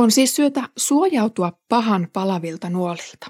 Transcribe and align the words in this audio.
On 0.00 0.10
siis 0.10 0.36
syytä 0.36 0.62
suojautua 0.76 1.52
pahan 1.68 2.08
palavilta 2.12 2.70
nuolilta. 2.70 3.26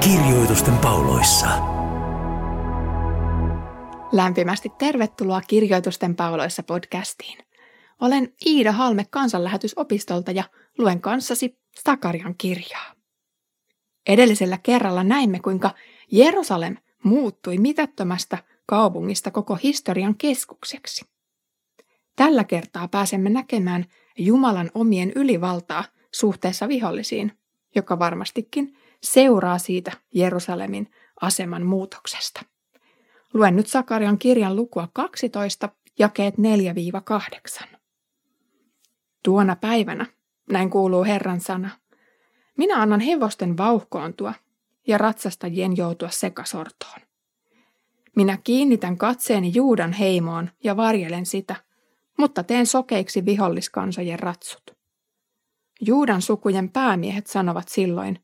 Kirjoitusten 0.00 0.78
pauloissa. 0.78 1.46
Lämpimästi 4.12 4.68
tervetuloa 4.78 5.40
Kirjoitusten 5.40 6.16
pauloissa 6.16 6.62
podcastiin. 6.62 7.38
Olen 8.00 8.32
Iida 8.46 8.72
Halme 8.72 9.06
kansanlähetysopistolta 9.10 10.30
ja 10.30 10.44
luen 10.78 11.00
kanssasi 11.00 11.58
Sakarian 11.84 12.34
kirjaa. 12.38 12.99
Edellisellä 14.10 14.58
kerralla 14.62 15.04
näimme, 15.04 15.40
kuinka 15.40 15.70
Jerusalem 16.10 16.76
muuttui 17.02 17.58
mitättömästä 17.58 18.38
kaupungista 18.66 19.30
koko 19.30 19.54
historian 19.54 20.14
keskukseksi. 20.14 21.04
Tällä 22.16 22.44
kertaa 22.44 22.88
pääsemme 22.88 23.30
näkemään 23.30 23.84
Jumalan 24.18 24.70
omien 24.74 25.12
ylivaltaa 25.14 25.84
suhteessa 26.12 26.68
vihollisiin, 26.68 27.32
joka 27.74 27.98
varmastikin 27.98 28.76
seuraa 29.02 29.58
siitä 29.58 29.92
Jerusalemin 30.14 30.90
aseman 31.20 31.66
muutoksesta. 31.66 32.42
Luen 33.34 33.56
nyt 33.56 33.66
Sakarian 33.66 34.18
kirjan 34.18 34.56
lukua 34.56 34.88
12, 34.92 35.68
jakeet 35.98 36.34
4-8. 37.64 37.64
Tuona 39.24 39.56
päivänä, 39.56 40.06
näin 40.52 40.70
kuuluu 40.70 41.04
Herran 41.04 41.40
sana, 41.40 41.70
minä 42.60 42.82
annan 42.82 43.00
hevosten 43.00 43.56
vauhkoontua 43.56 44.34
ja 44.86 44.98
ratsastajien 44.98 45.76
joutua 45.76 46.08
sekasortoon. 46.08 47.00
Minä 48.16 48.38
kiinnitän 48.44 48.98
katseeni 48.98 49.52
Juudan 49.54 49.92
heimoon 49.92 50.50
ja 50.64 50.76
varjelen 50.76 51.26
sitä, 51.26 51.56
mutta 52.18 52.42
teen 52.42 52.66
sokeiksi 52.66 53.24
viholliskansojen 53.24 54.18
ratsut. 54.18 54.62
Juudan 55.80 56.22
sukujen 56.22 56.70
päämiehet 56.70 57.26
sanovat 57.26 57.68
silloin, 57.68 58.18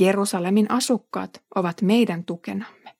Jerusalemin 0.00 0.70
asukkaat 0.70 1.42
ovat 1.54 1.82
meidän 1.82 2.24
tukenamme. 2.24 2.96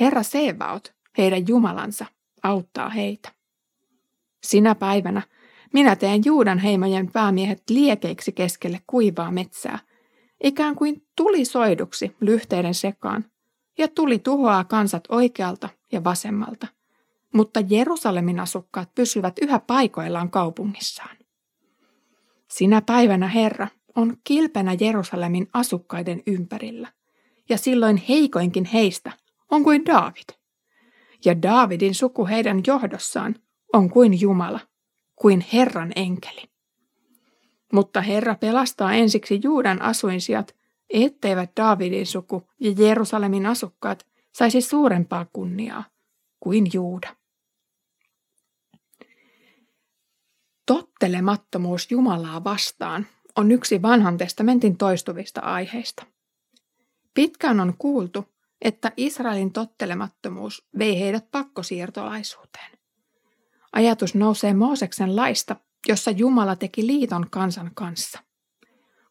Herra 0.00 0.22
Sevaot, 0.22 0.94
heidän 1.18 1.48
Jumalansa, 1.48 2.06
auttaa 2.42 2.88
heitä. 2.88 3.32
Sinä 4.42 4.74
päivänä 4.74 5.22
minä 5.72 5.96
teen 5.96 6.22
Juudan 6.24 6.58
heimojen 6.58 7.12
päämiehet 7.12 7.62
liekeiksi 7.70 8.32
keskelle 8.32 8.80
kuivaa 8.86 9.30
metsää, 9.30 9.78
ikään 10.44 10.74
kuin 10.74 11.06
tuli 11.16 11.44
soiduksi 11.44 12.16
lyhteiden 12.20 12.74
sekaan, 12.74 13.24
ja 13.78 13.88
tuli 13.88 14.18
tuhoaa 14.18 14.64
kansat 14.64 15.04
oikealta 15.08 15.68
ja 15.92 16.04
vasemmalta, 16.04 16.66
mutta 17.34 17.60
Jerusalemin 17.68 18.40
asukkaat 18.40 18.94
pysyvät 18.94 19.34
yhä 19.42 19.58
paikoillaan 19.58 20.30
kaupungissaan. 20.30 21.16
Sinä 22.50 22.82
päivänä 22.82 23.28
Herra 23.28 23.68
on 23.96 24.16
kilpenä 24.24 24.76
Jerusalemin 24.80 25.48
asukkaiden 25.52 26.22
ympärillä, 26.26 26.92
ja 27.48 27.58
silloin 27.58 28.02
heikoinkin 28.08 28.64
heistä 28.64 29.12
on 29.50 29.64
kuin 29.64 29.86
Daavid. 29.86 30.28
Ja 31.24 31.42
Daavidin 31.42 31.94
suku 31.94 32.26
heidän 32.26 32.62
johdossaan 32.66 33.34
on 33.72 33.90
kuin 33.90 34.20
Jumala, 34.20 34.60
kuin 35.20 35.46
Herran 35.52 35.92
enkeli. 35.96 36.42
Mutta 37.72 38.00
Herra 38.00 38.34
pelastaa 38.34 38.94
ensiksi 38.94 39.40
Juudan 39.42 39.82
asuinsijat, 39.82 40.56
etteivät 40.90 41.50
Daavidin 41.56 42.06
suku 42.06 42.48
ja 42.60 42.70
Jerusalemin 42.78 43.46
asukkaat 43.46 44.06
saisi 44.32 44.60
suurempaa 44.60 45.26
kunniaa 45.32 45.84
kuin 46.40 46.70
Juuda. 46.72 47.16
Tottelemattomuus 50.66 51.90
Jumalaa 51.90 52.44
vastaan 52.44 53.06
on 53.36 53.52
yksi 53.52 53.82
vanhan 53.82 54.18
testamentin 54.18 54.76
toistuvista 54.76 55.40
aiheista. 55.40 56.06
Pitkään 57.14 57.60
on 57.60 57.74
kuultu, 57.78 58.24
että 58.60 58.92
Israelin 58.96 59.52
tottelemattomuus 59.52 60.68
vei 60.78 61.00
heidät 61.00 61.30
pakkosiirtolaisuuteen. 61.30 62.77
Ajatus 63.72 64.14
nousee 64.14 64.54
Mooseksen 64.54 65.16
laista, 65.16 65.56
jossa 65.88 66.10
Jumala 66.10 66.56
teki 66.56 66.86
liiton 66.86 67.26
kansan 67.30 67.70
kanssa. 67.74 68.18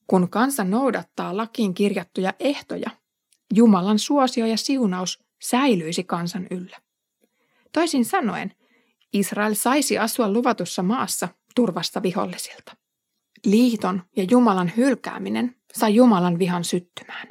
Kun 0.08 0.30
kansa 0.30 0.64
noudattaa 0.64 1.38
lakiin 1.38 1.74
kirjattuja 1.74 2.34
ehtoja, 2.40 2.90
Jumalan 3.54 4.00
suosio 4.00 4.46
ja 4.46 4.58
siunaus 4.58 5.24
säilyisi 5.42 6.04
kansan 6.04 6.48
yllä. 6.52 6.78
Toisin 7.74 8.06
sanoen, 8.06 8.56
Israel 9.14 9.54
saisi 9.54 9.98
asua 9.98 10.30
luvatussa 10.30 10.84
maassa 10.84 11.28
turvasta 11.56 12.04
vihollisilta. 12.04 12.78
Liiton 13.46 14.04
ja 14.16 14.26
Jumalan 14.32 14.72
hylkääminen 14.78 15.56
sai 15.74 15.96
Jumalan 15.96 16.40
vihan 16.40 16.64
syttymään. 16.64 17.28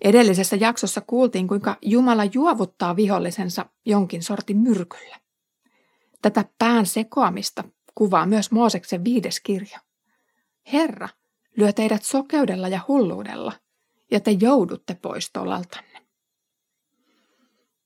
Edellisessä 0.00 0.56
jaksossa 0.56 1.00
kuultiin, 1.00 1.48
kuinka 1.48 1.76
Jumala 1.82 2.24
juovuttaa 2.24 2.96
vihollisensa 2.96 3.66
jonkin 3.86 4.22
sortin 4.22 4.58
myrkyllä. 4.58 5.16
Tätä 6.22 6.44
pään 6.58 6.86
sekoamista 6.86 7.64
kuvaa 7.94 8.26
myös 8.26 8.50
Mooseksen 8.50 9.04
viides 9.04 9.40
kirja. 9.40 9.80
Herra 10.72 11.08
lyö 11.56 11.72
teidät 11.72 12.02
sokeudella 12.02 12.68
ja 12.68 12.80
hulluudella, 12.88 13.52
ja 14.10 14.20
te 14.20 14.30
joudutte 14.40 14.94
pois 14.94 15.30
tolaltanne. 15.32 16.00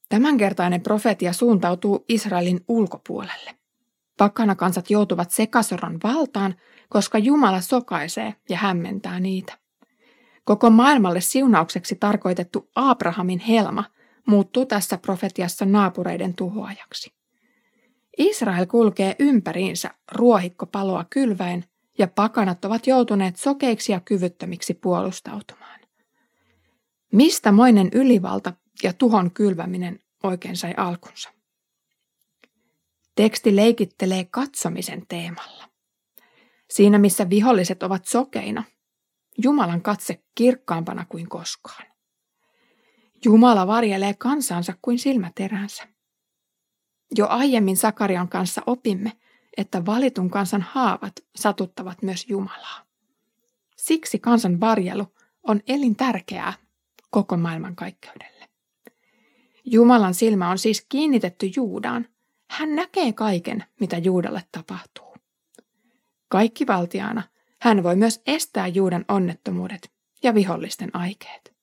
Tämänkertainen 0.08 0.80
profetia 0.80 1.32
suuntautuu 1.32 2.04
Israelin 2.08 2.60
ulkopuolelle. 2.68 3.54
Pakanakansat 4.18 4.90
joutuvat 4.90 5.30
sekasoron 5.30 5.98
valtaan, 6.04 6.54
koska 6.88 7.18
Jumala 7.18 7.60
sokaisee 7.60 8.34
ja 8.48 8.56
hämmentää 8.56 9.20
niitä. 9.20 9.58
Koko 10.44 10.70
maailmalle 10.70 11.20
siunaukseksi 11.20 11.96
tarkoitettu 11.96 12.70
Abrahamin 12.74 13.38
helma 13.38 13.84
muuttuu 14.26 14.66
tässä 14.66 14.98
profetiassa 14.98 15.64
naapureiden 15.64 16.34
tuhoajaksi. 16.34 17.14
Israel 18.18 18.66
kulkee 18.66 19.16
ympäriinsä 19.18 19.90
ruohikkopaloa 20.12 21.04
kylväen 21.10 21.64
ja 21.98 22.08
pakanat 22.08 22.64
ovat 22.64 22.86
joutuneet 22.86 23.36
sokeiksi 23.36 23.92
ja 23.92 24.00
kyvyttömiksi 24.00 24.74
puolustautumaan. 24.74 25.80
Mistä 27.12 27.52
moinen 27.52 27.88
ylivalta 27.92 28.52
ja 28.82 28.92
tuhon 28.92 29.30
kylväminen 29.30 30.00
oikein 30.22 30.56
sai 30.56 30.74
alkunsa? 30.76 31.30
Teksti 33.14 33.56
leikittelee 33.56 34.24
katsomisen 34.24 35.06
teemalla. 35.08 35.68
Siinä 36.70 36.98
missä 36.98 37.30
viholliset 37.30 37.82
ovat 37.82 38.06
sokeina, 38.06 38.64
Jumalan 39.42 39.82
katse 39.82 40.22
kirkkaampana 40.34 41.06
kuin 41.08 41.28
koskaan. 41.28 41.86
Jumala 43.24 43.66
varjelee 43.66 44.14
kansansa 44.14 44.74
kuin 44.82 44.98
silmäteränsä. 44.98 45.93
Jo 47.16 47.26
aiemmin 47.28 47.76
Sakarian 47.76 48.28
kanssa 48.28 48.62
opimme, 48.66 49.12
että 49.56 49.86
valitun 49.86 50.30
kansan 50.30 50.62
haavat 50.62 51.12
satuttavat 51.36 52.02
myös 52.02 52.28
Jumalaa. 52.28 52.84
Siksi 53.76 54.18
kansan 54.18 54.60
varjelu 54.60 55.06
on 55.42 55.60
elintärkeää 55.66 56.52
koko 57.10 57.36
maailman 57.36 57.76
kaikkeudelle. 57.76 58.48
Jumalan 59.64 60.14
silmä 60.14 60.50
on 60.50 60.58
siis 60.58 60.86
kiinnitetty 60.88 61.50
Juudaan. 61.56 62.08
Hän 62.50 62.74
näkee 62.74 63.12
kaiken, 63.12 63.64
mitä 63.80 63.98
Juudalle 63.98 64.42
tapahtuu. 64.52 65.16
Kaikki 66.28 66.66
valtiaana 66.66 67.22
hän 67.60 67.82
voi 67.82 67.96
myös 67.96 68.22
estää 68.26 68.66
Juudan 68.66 69.04
onnettomuudet 69.08 69.92
ja 70.22 70.34
vihollisten 70.34 70.90
aikeet. 70.96 71.54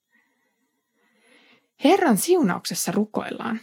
Herran 1.83 2.17
siunauksessa 2.17 2.91
rukoillaan, 2.91 3.59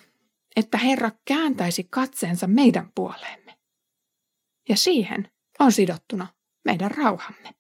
että 0.56 0.78
Herra 0.78 1.10
kääntäisi 1.24 1.84
katseensa 1.84 2.46
meidän 2.46 2.92
puoleemme. 2.94 3.58
Ja 4.68 4.76
siihen 4.76 5.30
on 5.58 5.72
sidottuna 5.72 6.26
meidän 6.64 6.90
rauhamme. 6.90 7.54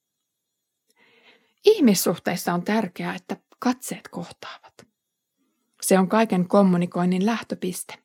Ihmissuhteissa 1.64 2.54
on 2.54 2.62
tärkeää, 2.62 3.14
että 3.14 3.36
katseet 3.58 4.08
kohtaavat. 4.08 4.86
Se 5.80 5.98
on 5.98 6.08
kaiken 6.08 6.48
kommunikoinnin 6.48 7.26
lähtöpiste. 7.26 7.98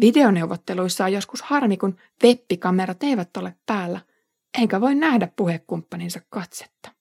Videoneuvotteluissa 0.00 1.04
on 1.04 1.12
joskus 1.12 1.42
harmi, 1.42 1.76
kun 1.76 1.96
webbikamerat 2.24 3.02
eivät 3.02 3.36
ole 3.36 3.56
päällä, 3.66 4.00
eikä 4.60 4.80
voi 4.80 4.94
nähdä 4.94 5.28
puhekumppaninsa 5.36 6.20
katsetta. 6.28 6.94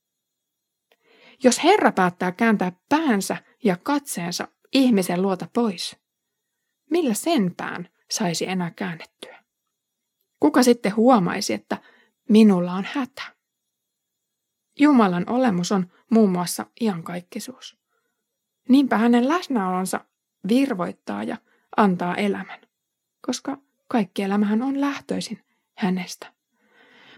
Jos 1.44 1.63
Herra 1.63 1.92
päättää 1.92 2.31
kääntää 2.31 2.72
päänsä 2.90 3.38
ja 3.63 3.78
katseensa 3.78 4.48
ihmisen 4.74 5.22
luota 5.22 5.48
pois, 5.54 6.00
millä 6.92 7.14
sen 7.14 7.56
pään 7.56 7.90
saisi 8.10 8.48
enää 8.48 8.72
Jumalan 14.80 15.30
olemus 15.30 15.72
on 15.72 15.92
muun 16.12 16.32
muassa 16.32 16.66
iankaikkisuus. 16.82 17.80
Niinpä 18.70 18.98
hänen 18.98 19.28
läsnäolonsa 19.28 20.06
virvoittaa 20.48 21.24
ja 21.24 21.38
antaa 21.78 22.16
elämän, 22.16 22.60
koska 23.22 23.58
kaikki 23.88 24.22
elämähän 24.22 24.62
on 24.62 24.82
lähtöisin 24.82 25.44
hänestä. 25.78 26.34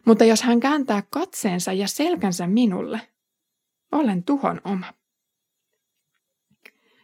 Mutta 0.06 0.26
jos 0.26 0.42
hän 0.42 0.60
kääntää 0.60 1.04
katseensa 1.10 1.74
ja 1.74 1.88
selkänsä 1.88 2.48
minulle, 2.48 3.02
olen 3.92 4.24
tuhon 4.24 4.62
oma. 4.64 4.94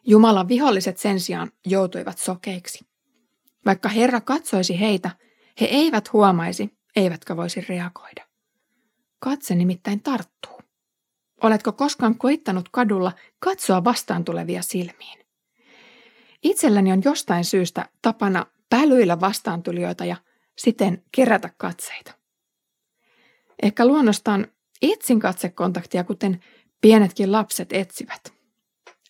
Jumalan 0.06 0.48
viholliset 0.48 0.98
sen 0.98 1.20
sijaan 1.20 1.52
joutuivat 1.66 2.18
sokeiksi. 2.18 2.86
Vaikka 3.66 3.90
Herra 3.90 4.22
katsoisi 4.22 4.80
heitä, 4.80 5.12
he 5.62 5.66
eivät 5.66 6.14
huomaisi, 6.14 6.78
eivätkä 6.96 7.38
voisi 7.38 7.66
reagoida. 7.70 8.28
Katse 9.20 9.56
nimittäin 9.56 10.02
tarttuu. 10.02 10.62
Oletko 11.44 11.72
koskaan 11.72 12.18
koittanut 12.18 12.70
kadulla 12.70 13.12
katsoa 13.40 13.84
vastaan 13.84 14.26
tulevia 14.26 14.62
silmiin? 14.62 15.20
Itselläni 16.44 16.92
on 16.92 17.02
jostain 17.06 17.46
syystä 17.46 17.90
tapana 18.02 18.46
pälyillä 18.70 19.20
vastaantulijoita 19.20 20.06
ja 20.06 20.16
siten 20.58 21.04
kerätä 21.12 21.50
katseita. 21.58 22.12
Ehkä 23.64 23.86
luonnostaan 23.86 24.48
etsin 24.82 25.20
katsekontaktia, 25.20 26.04
kuten 26.04 26.44
pienetkin 26.82 27.32
lapset 27.32 27.74
etsivät. 27.74 28.34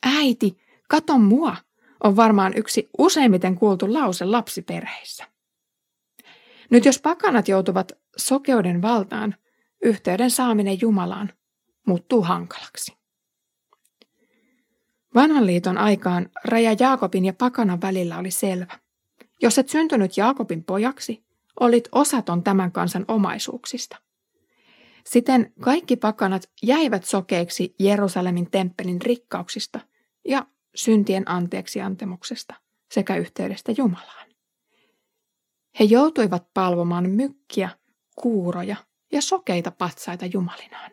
Äiti, 0.04 0.58
kato 0.90 1.18
mua, 1.18 1.56
on 2.04 2.16
varmaan 2.16 2.54
yksi 2.56 2.90
useimmiten 2.98 3.56
kuultu 3.56 3.94
lause 3.94 4.26
lapsiperheissä. 4.26 5.26
Nyt 6.70 6.86
jos 6.86 7.00
pakanat 7.02 7.48
joutuvat 7.48 7.92
sokeuden 8.18 8.82
valtaan, 8.82 9.36
yhteyden 9.84 10.32
saaminen 10.32 10.82
Jumalaan 10.82 11.34
muuttuu 11.88 12.22
hankalaksi. 12.22 12.98
Vanhan 15.16 15.48
liiton 15.48 15.78
aikaan 15.78 16.30
raja 16.44 16.76
Jaakobin 16.80 17.26
ja 17.26 17.34
pakanan 17.34 17.82
välillä 17.82 18.18
oli 18.18 18.32
selvä. 18.32 18.80
Jos 19.42 19.58
et 19.58 19.70
syntynyt 19.70 20.18
Jaakobin 20.18 20.64
pojaksi, 20.64 21.24
olit 21.60 21.90
osaton 21.92 22.44
tämän 22.44 22.72
kansan 22.72 23.06
omaisuuksista. 23.08 23.98
Siten 25.06 25.54
kaikki 25.62 25.96
pakanat 25.96 26.50
jäivät 26.64 27.04
sokeiksi 27.04 27.76
Jerusalemin 27.80 28.52
temppelin 28.52 29.02
rikkauksista 29.02 29.80
ja 30.28 30.46
syntien 30.84 31.30
anteeksi 31.30 31.82
antemuksesta 31.82 32.54
sekä 32.92 33.16
yhteydestä 33.16 33.72
Jumalaan. 33.78 34.30
He 35.80 35.84
joutuivat 35.84 36.54
palvomaan 36.54 37.10
mykkiä, 37.10 37.70
kuuroja 38.16 38.76
ja 39.12 39.22
sokeita 39.22 39.72
patsaita 39.72 40.26
jumalinaan. 40.26 40.92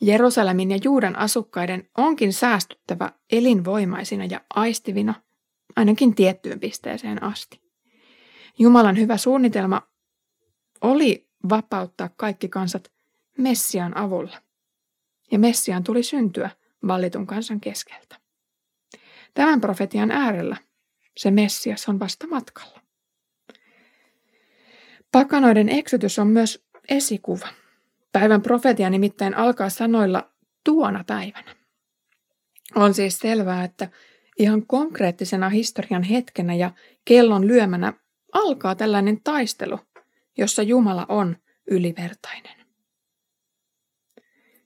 Jerusalemin 0.00 0.70
ja 0.70 0.78
Juudan 0.84 1.16
asukkaiden 1.16 1.88
onkin 1.98 2.32
säästyttävä 2.32 3.12
elinvoimaisina 3.32 4.24
ja 4.24 4.40
aistivina 4.54 5.14
ainakin 5.76 6.14
tiettyyn 6.14 6.60
pisteeseen 6.60 7.22
asti. 7.22 7.60
Jumalan 8.58 8.98
hyvä 8.98 9.16
suunnitelma 9.16 9.82
oli 10.80 11.28
vapauttaa 11.48 12.08
kaikki 12.16 12.48
kansat 12.48 12.92
Messian 13.38 13.96
avulla. 13.96 14.42
Ja 15.30 15.38
Messian 15.38 15.84
tuli 15.84 16.02
syntyä 16.02 16.50
valitun 16.86 17.26
kansan 17.26 17.60
keskeltä. 17.60 18.16
Tämän 19.34 19.60
profetian 19.60 20.10
äärellä 20.10 20.56
se 21.16 21.30
Messias 21.30 21.88
on 21.88 22.00
vasta 22.00 22.26
matkalla. 22.26 22.80
Pakanoiden 25.12 25.68
eksytys 25.68 26.18
on 26.18 26.26
myös 26.26 26.64
esikuva. 26.88 27.48
Päivän 28.12 28.42
profetia 28.42 28.90
nimittäin 28.90 29.34
alkaa 29.34 29.70
sanoilla 29.70 30.30
tuona 30.64 31.04
päivänä. 31.06 31.56
On 32.74 32.94
siis 32.94 33.18
selvää, 33.18 33.64
että 33.64 33.88
ihan 34.38 34.66
konkreettisena 34.66 35.48
historian 35.48 36.02
hetkenä 36.02 36.54
ja 36.54 36.70
kellon 37.04 37.46
lyömänä 37.46 37.92
alkaa 38.32 38.74
tällainen 38.74 39.20
taistelu, 39.24 39.78
jossa 40.38 40.62
Jumala 40.62 41.06
on 41.08 41.36
ylivertainen. 41.70 42.63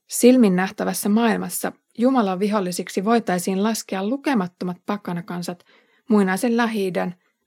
Silmin 0.09 0.55
nähtävässä 0.55 1.09
maailmassa 1.09 1.71
Jumalan 1.97 2.39
vihollisiksi 2.39 3.05
voitaisiin 3.05 3.63
laskea 3.63 4.07
lukemattomat 4.07 4.77
pakanakansat 4.85 5.65
muinaisen 6.09 6.57
lähi 6.57 6.93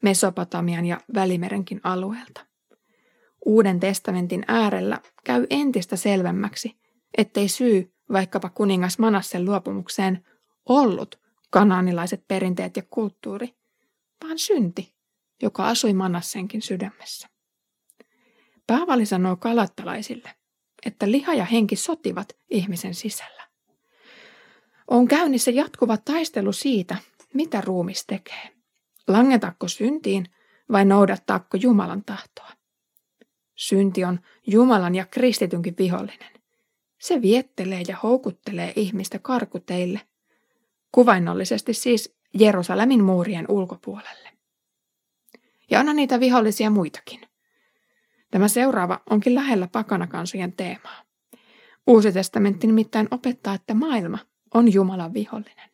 Mesopotamian 0.03 0.87
ja 0.87 1.01
Välimerenkin 1.15 1.81
alueelta. 1.85 2.47
Uuden 3.47 3.81
testamentin 3.81 4.45
äärellä 4.49 4.99
käy 5.25 5.47
entistä 5.51 5.97
selvemmäksi, 5.97 6.77
ettei 7.19 7.49
syy 7.49 7.93
vaikkapa 8.13 8.49
kuningas 8.51 8.99
Manassen 8.99 9.45
luopumukseen 9.45 10.27
ollut 10.69 11.21
kanaanilaiset 11.51 12.25
perinteet 12.29 12.77
ja 12.77 12.83
kulttuuri, 12.91 13.55
vaan 14.25 14.39
synti, 14.39 14.95
joka 15.43 15.69
asui 15.69 15.93
Manassenkin 15.93 16.63
sydämessä. 16.63 17.29
Paavali 18.67 19.07
sanoo 19.07 19.37
kalattalaisille, 19.37 20.31
että 20.87 21.11
liha 21.11 21.35
ja 21.35 21.45
henki 21.45 21.77
sotivat 21.77 22.37
ihmisen 22.51 22.95
sisällä. 22.95 23.43
On 24.89 25.09
käynnissä 25.09 25.51
jatkuva 25.51 25.97
taistelu 25.97 26.53
siitä, 26.53 26.97
mitä 27.35 27.61
ruumis 27.61 28.07
tekee. 28.07 28.51
Langetakko 29.09 29.69
syntiin 29.69 30.27
vai 30.73 30.85
noudattaako 30.85 31.57
Jumalan 31.57 32.05
tahtoa? 32.05 32.51
Synti 33.55 34.05
on 34.05 34.21
Jumalan 34.47 34.95
ja 34.95 35.07
kristitynkin 35.07 35.75
vihollinen. 35.79 36.33
Se 37.01 37.23
viettelee 37.23 37.83
ja 37.89 37.97
houkuttelee 38.03 38.73
ihmistä 38.77 39.19
karkuteille, 39.19 40.01
kuvainnollisesti 40.93 41.75
siis 41.75 42.17
Jerusalemin 42.35 43.05
muurien 43.05 43.47
ulkopuolelle. 43.49 44.29
Ja 45.71 45.81
onhan 45.81 45.97
niitä 45.97 46.21
vihollisia 46.21 46.71
muitakin. 46.71 47.21
Tämä 48.33 48.49
seuraava 48.49 49.01
onkin 49.11 49.35
lähellä 49.35 49.69
pakanakansojen 49.73 50.53
teemaa. 50.53 51.03
Uusi 51.87 52.13
testamentti 52.13 52.67
nimittäin 52.67 53.09
opettaa, 53.11 53.55
että 53.55 53.75
maailma 53.75 54.19
on 54.55 54.73
Jumalan 54.73 55.15
vihollinen. 55.15 55.71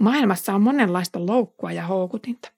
Maailmassa 0.00 0.54
on 0.54 0.62
monenlaista 0.62 1.26
loukkua 1.26 1.72
ja 1.72 1.86
houkutinta. 1.86 2.52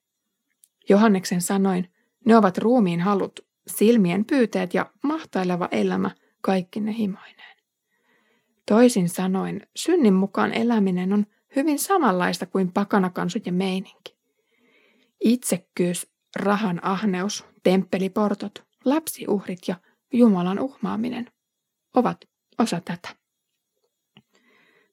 Johanneksen 0.89 1.41
sanoin, 1.41 1.91
ne 2.25 2.37
ovat 2.37 2.57
ruumiin 2.57 3.01
halut, 3.01 3.39
silmien 3.67 4.25
pyyteet 4.25 4.73
ja 4.73 4.91
mahtaileva 5.03 5.67
elämä 5.71 6.11
kaikki 6.41 6.79
ne 6.79 6.97
himoineen. 6.97 7.57
Toisin 8.67 9.09
sanoen, 9.09 9.67
synnin 9.75 10.13
mukaan 10.13 10.53
eläminen 10.53 11.13
on 11.13 11.25
hyvin 11.55 11.79
samanlaista 11.79 12.45
kuin 12.45 12.71
pakanakansojen 12.71 13.53
meininki. 13.53 14.17
Itsekkyys, 15.19 16.07
rahan 16.35 16.85
ahneus, 16.85 17.45
temppeliportot, 17.63 18.70
lapsiuhrit 18.85 19.59
ja 19.67 19.75
Jumalan 20.13 20.59
uhmaaminen 20.59 21.31
ovat 21.95 22.17
osa 22.59 22.81
tätä. 22.85 23.09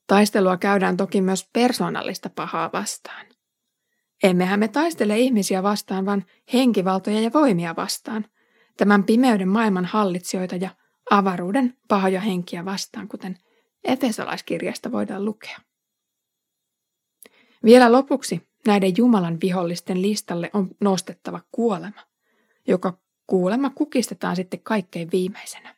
Taistelua 0.07 0.57
käydään 0.57 0.97
toki 0.97 1.21
myös 1.21 1.49
persoonallista 1.52 2.30
pahaa 2.30 2.71
vastaan. 2.73 3.26
Emmehän 4.23 4.61
me 4.61 4.68
taistele 4.68 5.18
ihmisiä 5.18 5.62
vastaan, 5.62 6.07
vaan 6.07 6.25
henkivaltoja 6.52 7.21
ja 7.21 7.30
voimia 7.33 7.76
vastaan, 7.76 8.25
tämän 8.76 9.04
pimeyden 9.04 9.49
maailman 9.49 9.85
hallitsijoita 9.85 10.57
ja 10.57 10.71
avaruuden 11.11 11.76
pahoja 11.88 12.21
henkiä 12.21 12.64
vastaan, 12.64 13.09
kuten 13.09 13.38
Efesolaiskirjasta 13.85 14.92
voidaan 14.92 15.25
lukea. 15.25 15.59
Vielä 17.64 17.92
lopuksi 17.92 18.49
näiden 18.66 18.95
Jumalan 18.97 19.38
vihollisten 19.42 20.02
listalle 20.02 20.50
on 20.52 20.68
nostettava 20.80 21.40
kuolema, 21.52 22.00
joka 22.68 22.99
kuulemma 23.28 23.70
kukistetaan 23.70 24.37
sitten 24.37 24.61
kaikkein 24.62 25.08
viimeisenä. 25.12 25.75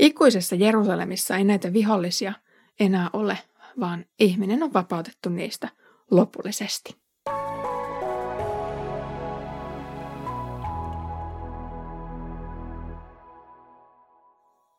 Ikuisessa 0.00 0.56
Jerusalemissa 0.56 1.36
ei 1.36 1.44
näitä 1.44 1.72
vihollisia 1.72 2.32
enää 2.80 3.10
ole, 3.12 3.38
vaan 3.80 4.04
ihminen 4.18 4.62
on 4.62 4.72
vapautettu 4.72 5.28
niistä 5.28 5.68
lopullisesti. 6.10 6.96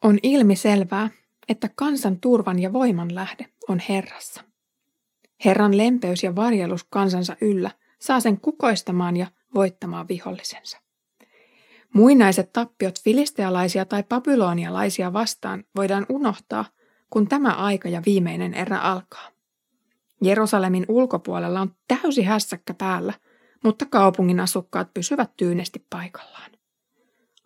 On 0.04 0.20
ilmi 0.24 0.56
selvää, 0.56 1.10
että 1.50 1.70
kansan 1.76 2.20
turvan 2.20 2.60
ja 2.60 2.74
voiman 2.74 3.16
lähde 3.16 3.46
on 3.68 3.80
Herrassa. 3.90 4.44
Herran 5.46 5.78
lempeys 5.78 6.24
ja 6.24 6.36
varjelus 6.36 6.84
kansansa 6.84 7.36
yllä 7.42 7.72
saa 8.00 8.20
sen 8.20 8.42
kukoistamaan 8.42 9.18
ja 9.18 9.28
voittamaan 9.56 10.08
vihollisensa. 10.08 10.89
Muinaiset 11.94 12.54
tappiot 12.54 13.02
filistealaisia 13.04 13.86
tai 13.86 14.04
babylonialaisia 14.04 15.14
vastaan 15.14 15.64
voidaan 15.76 16.06
unohtaa, 16.10 16.66
kun 17.10 17.28
tämä 17.28 17.50
aika 17.50 17.90
ja 17.90 18.02
viimeinen 18.06 18.54
erä 18.54 18.80
alkaa. 18.80 19.30
Jerusalemin 20.22 20.86
ulkopuolella 20.88 21.62
on 21.62 21.76
täysi 21.88 22.24
hässäkkä 22.24 22.74
päällä, 22.74 23.14
mutta 23.64 23.86
kaupungin 23.86 24.40
asukkaat 24.40 24.94
pysyvät 24.94 25.32
tyynesti 25.38 25.86
paikallaan. 25.90 26.52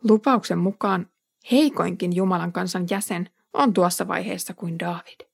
Lupauksen 0.03 0.59
mukaan 0.59 1.07
heikoinkin 1.51 2.15
Jumalan 2.15 2.51
kansan 2.53 2.87
jäsen 2.89 3.29
on 3.53 3.73
tuossa 3.73 4.07
vaiheessa 4.07 4.53
kuin 4.53 4.79
David. 4.79 5.27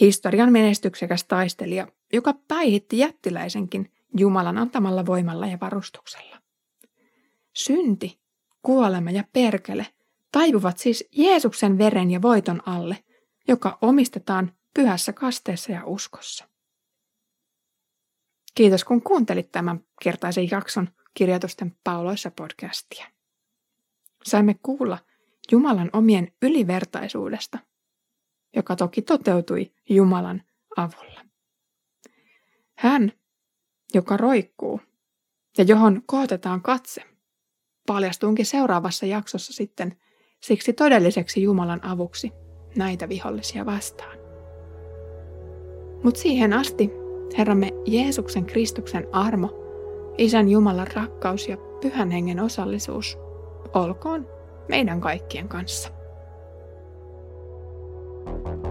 Historian 0.00 0.52
menestyksekäs 0.52 1.24
taistelija, 1.24 1.88
joka 2.12 2.34
päihitti 2.48 2.98
jättiläisenkin 2.98 3.92
Jumalan 4.18 4.58
antamalla 4.58 5.06
voimalla 5.06 5.46
ja 5.46 5.58
varustuksella. 5.60 6.36
Synti, 7.58 8.20
kuolema 8.62 9.10
ja 9.10 9.24
perkele 9.32 9.86
taipuvat 10.32 10.78
siis 10.78 11.08
Jeesuksen 11.12 11.78
veren 11.78 12.10
ja 12.10 12.22
voiton 12.22 12.62
alle, 12.68 13.04
joka 13.48 13.78
omistetaan 13.80 14.52
pyhässä 14.74 15.12
kasteessa 15.12 15.72
ja 15.72 15.82
uskossa. 15.86 16.48
Kiitos 18.54 18.84
kun 18.84 19.02
kuuntelit 19.02 19.52
tämän 19.52 19.80
kertaisen 20.02 20.50
jakson 20.50 20.88
kirjoitusten 21.14 21.76
pauloissa 21.84 22.30
podcastia. 22.30 23.06
Saimme 24.24 24.54
kuulla 24.62 24.98
Jumalan 25.52 25.90
omien 25.92 26.32
ylivertaisuudesta, 26.42 27.58
joka 28.56 28.76
toki 28.76 29.02
toteutui 29.02 29.72
Jumalan 29.90 30.42
avulla. 30.76 31.24
Hän, 32.78 33.12
joka 33.94 34.16
roikkuu 34.16 34.80
ja 35.58 35.64
johon 35.64 36.02
kohotetaan 36.06 36.62
katse, 36.62 37.07
paljastuunkin 37.88 38.46
seuraavassa 38.46 39.06
jaksossa 39.06 39.52
sitten 39.52 39.96
siksi 40.40 40.72
todelliseksi 40.72 41.42
Jumalan 41.42 41.84
avuksi 41.84 42.32
näitä 42.76 43.08
vihollisia 43.08 43.66
vastaan. 43.66 44.18
Mutta 46.02 46.20
siihen 46.20 46.52
asti 46.52 46.90
Herramme 47.38 47.70
Jeesuksen 47.86 48.46
Kristuksen 48.46 49.06
armo, 49.12 49.50
Isän 50.18 50.48
Jumalan 50.48 50.86
rakkaus 50.94 51.48
ja 51.48 51.56
Pyhän 51.56 52.10
Hengen 52.10 52.40
osallisuus 52.40 53.18
olkoon 53.74 54.28
meidän 54.68 55.00
kaikkien 55.00 55.48
kanssa. 55.48 55.88
thank 58.44 58.64
you 58.64 58.67